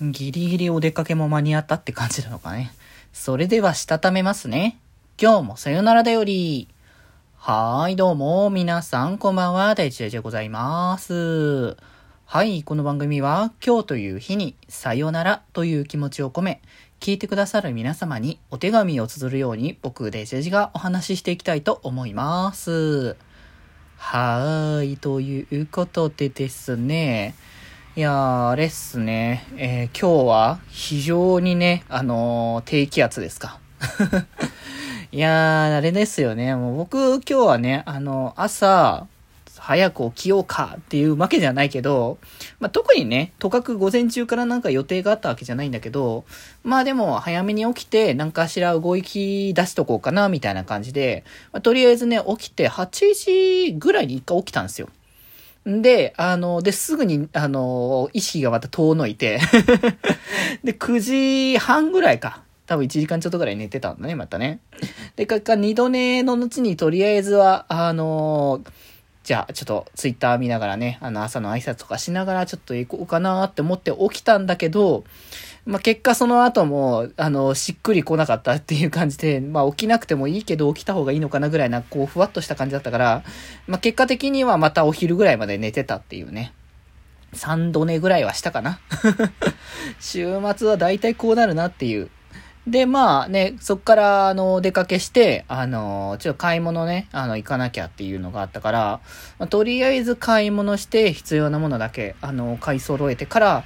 [0.00, 2.72] ギリギリお出かけも間に合ったって感じなのかね。
[3.12, 4.78] それではしたためますね。
[5.20, 6.68] 今日もさよならだより。
[7.36, 11.76] はーい、どうも、皆さん、こんばんは、大地でございます。
[12.26, 16.60] はい、この番組は、今日という日に、さよならという気持ちを込め、
[17.00, 23.16] 聞いてくださる皆様にお手紙を綴るように、僕、デジェジがお話ししていきたいと思います。
[23.96, 27.34] はーい、ということでですね、
[27.96, 29.44] いやー、あれっすね。
[29.56, 33.58] えー、今日は非常にね、あのー、低気圧ですか。
[35.10, 36.54] いやー、あれですよね。
[36.54, 39.08] もう僕今日はね、あの、朝、
[39.58, 42.18] 早く起きようかっていうわけじゃないけど、
[42.60, 46.24] まあ、特にね、とかく午前中からなんか予定があったわけじゃないんだけど、
[46.62, 54.88] まあでも早めに起きて何かしら動き出しとこうかなみたいな感じで、まあ、とりあえずね、起きて8時ぐらいに一回起きたんですよ。
[55.68, 59.38] で、あの、で、すぐに、あの、意識がまた遠のいて
[60.64, 61.00] で、9
[61.52, 62.42] 時半ぐらいか。
[62.66, 64.60] 多分1時間ちょっとぐらい寝てたんだね、またね。
[65.16, 68.62] で、か、か、二度寝の後にとりあえずは、あの
[69.24, 75.04] じゃあ、ちょっとツイッター見ながらね、あの、朝の挨拶とかしながらちょっと行こうかなって思って起きたんだけど、
[75.68, 83.22] まあ、結果その後も、あの、しっくり来なかったっていう感じで、 まあ、起きなくてもいいけど起きた方がいいのかなぐらいな、こう、ふわっとした感じだったから、
[83.66, 86.54] まあ、結果的にはまたお昼ぐらいまで寝てたっていうね。
[87.34, 88.80] 3度寝ぐらいはしたかな
[90.00, 92.08] 週末は大体こうなるなっていう。
[92.66, 99.00] で、まあね、そっから、あの、出かけして、あの、ちょっと買い物ね、あの、行かなきゃっていうのがあったから、
[99.38, 103.64] まあ、とりあえず買い物して必要なものだけ、あの、買い揃えてから、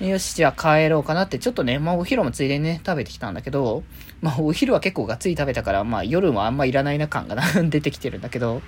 [0.00, 3.82] よし、じゃあ帰ろうかなって、ちょっとね、まあお昼もついでにね、食べてきたんだけど、
[4.22, 7.36] まあお昼は結構がっつり食べたから、まあ夜もあんまいらないな感が
[7.68, 8.62] 出てきてるんだけど、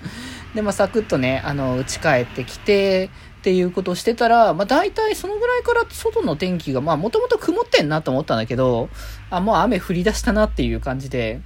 [0.53, 3.09] で、まあサクッとね、あの、家帰ってきて、
[3.39, 8.89] っていうことをしてたら、まあ大体そのぐらいから外の天気が、まあもともと曇ってんなと思ったんだけど、
[9.31, 11.41] あ、もう雨降り出したなっていう感じで、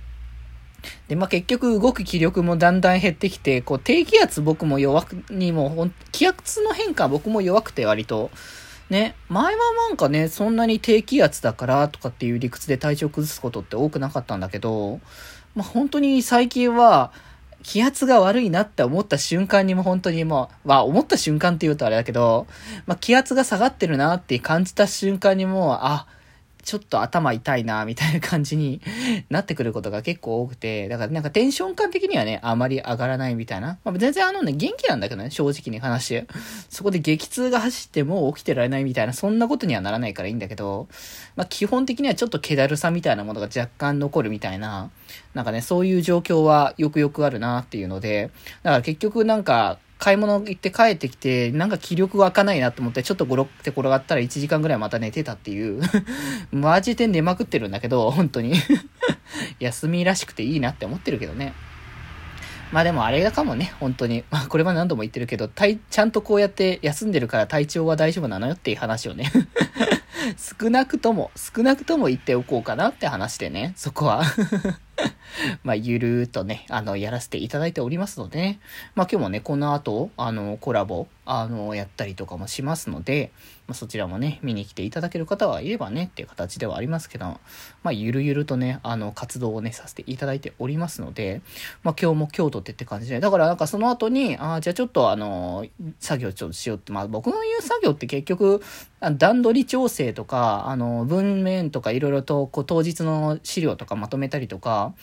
[1.07, 8.29] で、まあ、結局動く気力もだんだん減ってきて、こう、低気圧僕も弱く、にも、気圧の変化僕も弱くて割と、
[8.89, 14.99] ね、前はなんかね、そんなに低気圧だからとかっていう理屈で体調崩すことって多くなかったんだけど、
[15.55, 17.11] まあ、本当に最近は、
[17.63, 22.47] 気圧が悪いなって思った瞬間にも本当にもう、まあ思った瞬間って言うとあれだけど、
[22.85, 26.07] まあ気圧が下がってるなって感じた瞬間にも、あ、
[26.67, 28.81] ちょっと頭痛いな、みたいな感じに
[29.31, 33.79] なってくることが結構多くて、だからなんかテンション感的にはね、あまり上がらないみたいな。
[33.85, 36.27] まあ、全然あのね、元気なんだけどね、正直に話して。
[36.69, 40.89] そこで激痛が走っても起きてられないみたいな、そんなことにはならないからいいんだけど、
[41.37, 44.91] まあ、基本的にはちょっと気だるさみたいなものが若干残るみたいな、
[45.33, 48.29] なんかね、そういう状況はよくよくあるなっていうので、
[48.63, 55.81] だから結局なんか、買い物行って帰ってきて、なんか気力湧かないなと思って、ちょっとゴロって転がったら1時間ぐらいまた寝てたっていう
[56.51, 58.53] マジで寝まくってるんだけど、本当に
[59.59, 61.53] 休みらしくていいなって思ってるけどね。
[62.71, 64.23] まあでもあれだかもね、本当に。
[64.29, 69.31] まあこれは何度も言ってるけど、ちゃんとこうやって休んでるから体調は大丈夫なのよっていう話をね
[70.61, 74.23] 少なくとも、少なくとも言っておこうかなって話でね、そこは
[75.63, 78.59] まあ、ゆるーっとね、あの、やらせていただいておりますのでね。
[78.95, 83.31] まあ、今日もね、この後、あの、コラボ、あの、やったりとかもしますので、
[83.67, 87.39] まあ、そちらもね、見に来ていただける方はいればね、っていう形ではありますけど、ま
[87.85, 91.41] あ、ゆるゆるとね、あの、活動をね、させていただいておりますので、
[91.83, 95.65] まあ、今日も今日とってって感じで、だからなんかその後に、ああ、じゃあちょっとあの、
[95.99, 98.61] 作業ちょっとしようって、まあ、僕の言う作業って結局、
[99.17, 104.93] 段取り調整とか、あの、文面とかいろいろと、こう、当日の資料とかまとめたりとか、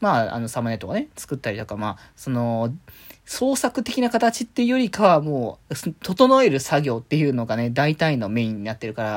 [0.00, 2.72] まあ、あの、サムネとかね、作ったりとか、まあ、その、
[3.30, 9.10] 創作的な形っていうよりかはもう、整える作業っていうのがね、大体のメインになってるから、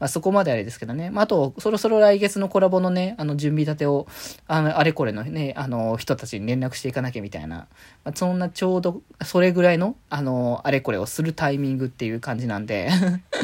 [0.00, 1.10] まあ、そこまであれですけどね。
[1.10, 4.06] まあ、あと、そろそろ来月のコラボのね、あの、準備立てを、
[4.46, 7.66] あの、あれこれのね、あの、人たちに連絡していかなきゃみたいな、ま
[8.06, 12.88] あ、そんなちょうど、それぐらいの、あの、あれこれをするタイミングっていう感じなんで。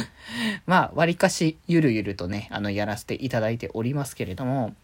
[0.66, 4.74] まあ、割かし、ゆるゆるとね、あの、やらせていただいておりますけれども、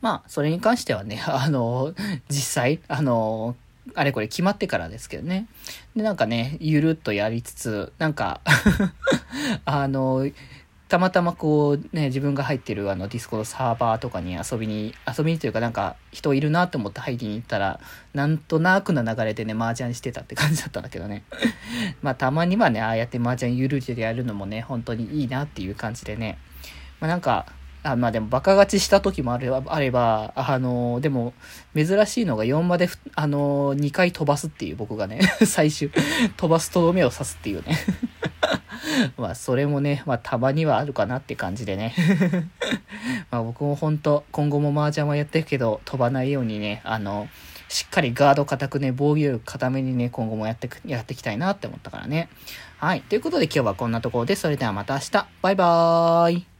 [0.00, 1.94] まあ、それに関してはね、あの、
[2.28, 3.56] 実際、あの、
[3.94, 5.46] あれこれ決まってからですけどね。
[5.94, 8.40] で、なんかね、ゆるっとやりつつ、なんか
[9.64, 10.28] あの、
[10.88, 17.80] たまたまこうね、自分が入ってるあのディスコードサーバーとかに遊びに、遊びにというかなんか人いるなと思って入りに行ったら、
[18.14, 21.24] なんとなくな流れでね、麻雀してたって感じだったんだけどね。
[22.02, 26.38] まあたまにはね、ああやって麻雀ゆるりでやるのもね、本当にいいなっていう感じでね。
[27.00, 27.46] まあなんか、
[27.90, 31.32] あ、まあでもバカ勝ちした時もあれば、あれば、あの、でも、
[31.74, 35.90] 珍しいのが4まであの、2回飛ばすっていう僕がね、 最終、
[36.36, 37.78] 飛ばすとどめを刺すっていうね。
[39.16, 41.94] まあ、それもね、まあ、たまにはあるかなって感じでね。
[43.30, 47.28] まあ、僕も本当今後も麻雀はやってるけど、飛ばないようにね、あの、
[47.68, 52.28] しっかりガード固くね、防御力固めにね、今後もやってく、やっていきたいなって思ったからね。
[52.78, 53.00] はい。
[53.02, 55.26] ということで今日はこんなところで、それではまた明日。
[55.42, 56.55] バイバーイ。